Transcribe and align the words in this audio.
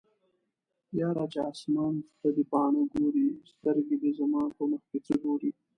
یاره 0.99 1.25
چې 1.31 1.39
اسمان 1.51 1.93
ته 2.19 2.27
دې 2.35 2.43
باڼه 2.51 2.81
ګوري 2.93 3.27
سترګې 3.51 3.95
دې 4.01 4.11
زما 4.19 4.43
په 4.57 4.63
مخکې 4.71 4.97
څه 5.05 5.13
ګوري 5.23 5.51